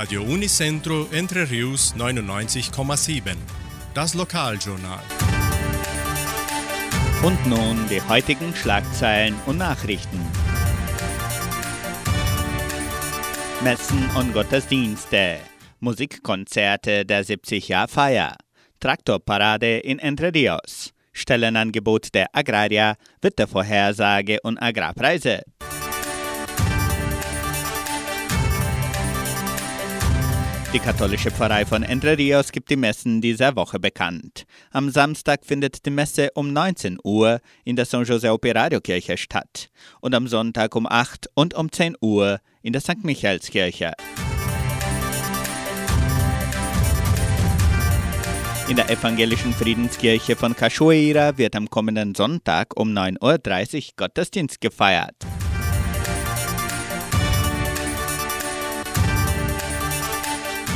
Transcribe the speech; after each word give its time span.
Radio 0.00 0.22
Unicentro 0.22 1.08
Entre 1.10 1.50
Rius 1.50 1.92
99,7. 1.96 3.34
Das 3.94 4.14
Lokaljournal. 4.14 5.02
Und 7.24 7.44
nun 7.48 7.84
die 7.90 8.00
heutigen 8.02 8.54
Schlagzeilen 8.54 9.34
und 9.46 9.58
Nachrichten. 9.58 10.20
Messen 13.64 14.08
und 14.16 14.32
Gottesdienste, 14.32 15.38
Musikkonzerte 15.80 17.04
der 17.04 17.24
70-Jahr-Feier, 17.24 18.36
Traktorparade 18.78 19.78
in 19.78 19.98
Entre 19.98 20.32
Rios, 20.32 20.92
Stellenangebot 21.12 22.14
der 22.14 22.28
Agraria, 22.34 22.94
Wettervorhersage 23.20 24.38
und 24.44 24.62
Agrarpreise. 24.62 25.42
Die 30.74 30.80
katholische 30.80 31.30
Pfarrei 31.30 31.64
von 31.64 31.82
Entre 31.82 32.18
Rios 32.18 32.52
gibt 32.52 32.68
die 32.68 32.76
Messen 32.76 33.22
dieser 33.22 33.56
Woche 33.56 33.80
bekannt. 33.80 34.44
Am 34.70 34.90
Samstag 34.90 35.46
findet 35.46 35.86
die 35.86 35.90
Messe 35.90 36.28
um 36.34 36.52
19 36.52 36.98
Uhr 37.02 37.40
in 37.64 37.74
der 37.74 37.86
San 37.86 38.04
José 38.04 38.30
Operario 38.30 38.78
Kirche 38.82 39.16
statt 39.16 39.70
und 40.02 40.14
am 40.14 40.26
Sonntag 40.26 40.76
um 40.76 40.86
8 40.86 41.30
und 41.32 41.54
um 41.54 41.72
10 41.72 41.96
Uhr 42.02 42.40
in 42.60 42.74
der 42.74 42.82
St. 42.82 43.02
Michaelskirche. 43.02 43.94
In 48.68 48.76
der 48.76 48.90
evangelischen 48.90 49.54
Friedenskirche 49.54 50.36
von 50.36 50.54
Cachoeira 50.54 51.38
wird 51.38 51.56
am 51.56 51.70
kommenden 51.70 52.14
Sonntag 52.14 52.78
um 52.78 52.90
9.30 52.90 53.76
Uhr 53.76 53.92
Gottesdienst 53.96 54.60
gefeiert. 54.60 55.16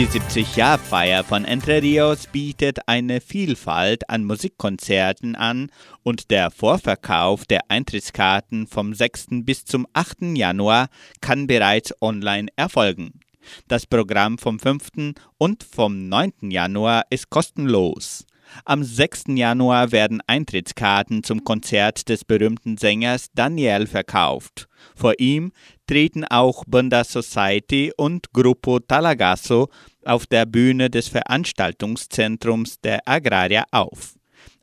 Die 0.00 0.06
70-Jahr-Feier 0.06 1.24
von 1.24 1.44
Entre 1.44 1.82
Rios 1.82 2.26
bietet 2.26 2.88
eine 2.88 3.20
Vielfalt 3.20 4.08
an 4.08 4.24
Musikkonzerten 4.24 5.36
an 5.36 5.70
und 6.02 6.30
der 6.30 6.50
Vorverkauf 6.50 7.44
der 7.44 7.70
Eintrittskarten 7.70 8.66
vom 8.66 8.94
6. 8.94 9.26
bis 9.42 9.66
zum 9.66 9.86
8. 9.92 10.38
Januar 10.38 10.88
kann 11.20 11.46
bereits 11.46 11.92
online 12.00 12.48
erfolgen. 12.56 13.20
Das 13.68 13.84
Programm 13.86 14.38
vom 14.38 14.58
5. 14.58 15.12
und 15.36 15.64
vom 15.64 16.08
9. 16.08 16.50
Januar 16.50 17.04
ist 17.10 17.28
kostenlos. 17.28 18.24
Am 18.64 18.82
6. 18.82 19.24
Januar 19.28 19.92
werden 19.92 20.20
Eintrittskarten 20.26 21.22
zum 21.22 21.44
Konzert 21.44 22.08
des 22.08 22.24
berühmten 22.24 22.76
Sängers 22.76 23.28
Daniel 23.34 23.86
verkauft. 23.86 24.68
Vor 24.94 25.14
ihm 25.18 25.52
treten 25.86 26.24
auch 26.24 26.64
Banda 26.66 27.04
Society 27.04 27.92
und 27.96 28.32
Gruppo 28.32 28.78
Talagasso 28.80 29.68
auf 30.04 30.26
der 30.26 30.46
Bühne 30.46 30.90
des 30.90 31.08
Veranstaltungszentrums 31.08 32.80
der 32.80 33.00
Agraria 33.06 33.64
auf. 33.70 34.14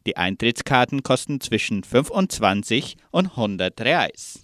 Die 0.06 0.16
Eintrittskarten 0.16 1.04
kosten 1.04 1.40
zwischen 1.40 1.84
25 1.84 2.96
und 3.12 3.30
100 3.30 3.80
Reais. 3.82 4.40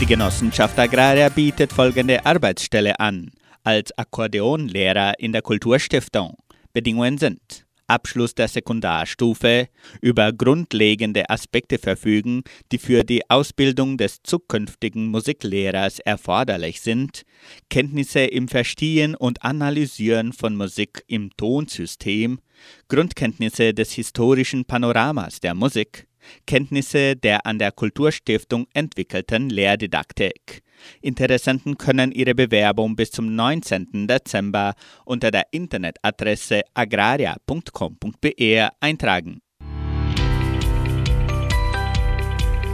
Die 0.00 0.06
Genossenschaft 0.06 0.78
Agraria 0.78 1.28
bietet 1.28 1.72
folgende 1.72 2.24
Arbeitsstelle 2.24 3.00
an. 3.00 3.32
Als 3.64 3.90
Akkordeonlehrer 3.98 5.18
in 5.18 5.32
der 5.32 5.42
Kulturstiftung. 5.42 6.36
Bedingungen 6.72 7.18
sind 7.18 7.66
Abschluss 7.88 8.34
der 8.34 8.48
Sekundarstufe 8.48 9.68
über 10.00 10.32
grundlegende 10.32 11.28
Aspekte 11.30 11.78
verfügen, 11.78 12.42
die 12.70 12.78
für 12.78 13.02
die 13.02 13.28
Ausbildung 13.30 13.96
des 13.96 14.22
zukünftigen 14.22 15.06
Musiklehrers 15.06 15.98
erforderlich 15.98 16.80
sind, 16.80 17.22
Kenntnisse 17.70 18.20
im 18.20 18.48
Verstehen 18.48 19.14
und 19.14 19.42
Analysieren 19.42 20.32
von 20.32 20.54
Musik 20.54 21.02
im 21.06 21.30
Tonsystem, 21.36 22.40
Grundkenntnisse 22.88 23.72
des 23.72 23.92
historischen 23.92 24.64
Panoramas 24.64 25.40
der 25.40 25.54
Musik, 25.54 26.07
Kenntnisse 26.46 27.16
der 27.16 27.46
an 27.46 27.58
der 27.58 27.72
Kulturstiftung 27.72 28.66
entwickelten 28.74 29.50
Lehrdidaktik. 29.50 30.62
Interessenten 31.00 31.76
können 31.78 32.12
ihre 32.12 32.34
Bewerbung 32.34 32.96
bis 32.96 33.10
zum 33.10 33.34
19. 33.34 34.06
Dezember 34.06 34.74
unter 35.04 35.30
der 35.30 35.46
Internetadresse 35.50 36.62
agraria.com.br 36.74 38.68
eintragen. 38.80 39.40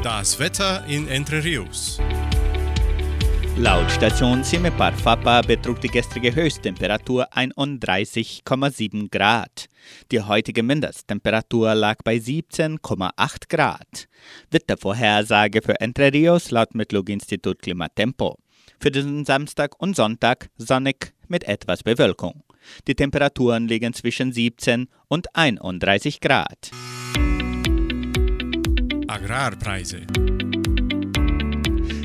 Das 0.02 0.38
Wetter 0.38 0.84
in 0.86 1.08
Entre 1.08 1.42
Rios. 1.42 1.98
Laut 3.56 3.88
Station 3.88 4.42
Cimepar 4.42 4.92
Fapa 4.94 5.40
betrug 5.40 5.80
die 5.80 5.88
gestrige 5.88 6.34
Höchsttemperatur 6.34 7.32
31,7 7.32 9.08
Grad. 9.10 9.66
Die 10.10 10.20
heutige 10.20 10.64
Mindesttemperatur 10.64 11.72
lag 11.76 11.98
bei 12.02 12.16
17,8 12.16 13.48
Grad. 13.48 14.08
Wettervorhersage 14.50 15.62
für 15.62 15.80
Entre 15.80 16.12
Rios 16.12 16.50
laut 16.50 16.74
Metlog-Institut 16.74 17.62
Klimatempo. 17.62 18.38
Für 18.80 18.90
diesen 18.90 19.24
Samstag 19.24 19.80
und 19.80 19.94
Sonntag 19.94 20.50
sonnig 20.56 21.14
mit 21.28 21.44
etwas 21.44 21.84
Bewölkung. 21.84 22.42
Die 22.88 22.96
Temperaturen 22.96 23.68
liegen 23.68 23.94
zwischen 23.94 24.32
17 24.32 24.88
und 25.06 25.28
31 25.36 26.20
Grad. 26.20 26.72
Agrarpreise. 29.06 30.00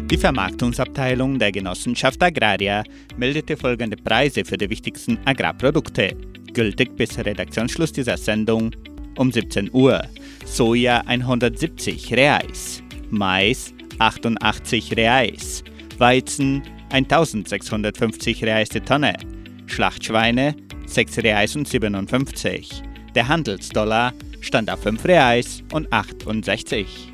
Die 0.09 0.17
Vermarktungsabteilung 0.17 1.37
der 1.37 1.51
Genossenschaft 1.51 2.23
Agraria 2.23 2.83
meldete 3.17 3.55
folgende 3.55 3.95
Preise 3.95 4.43
für 4.43 4.57
die 4.57 4.67
wichtigsten 4.67 5.19
Agrarprodukte, 5.25 6.15
gültig 6.51 6.95
bis 6.97 7.19
Redaktionsschluss 7.19 7.91
dieser 7.91 8.17
Sendung 8.17 8.71
um 9.17 9.31
17 9.31 9.69
Uhr. 9.71 10.01
Soja 10.45 11.01
170 11.05 12.11
Reais, 12.13 12.81
Mais 13.11 13.71
88 13.99 14.97
Reais, 14.97 15.63
Weizen 15.99 16.63
1650 16.89 18.43
Reais 18.43 18.69
die 18.69 18.79
Tonne, 18.79 19.13
Schlachtschweine 19.67 20.55
6 20.87 21.19
Reais 21.19 21.55
und 21.55 21.67
57. 21.67 22.81
Der 23.13 23.27
Handelsdollar 23.27 24.13
stand 24.41 24.71
auf 24.71 24.81
5 24.81 25.05
Reais 25.05 25.61
und 25.71 25.93
68. 25.93 27.13